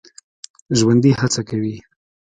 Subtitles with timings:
[0.77, 1.75] ژوندي هڅه کوي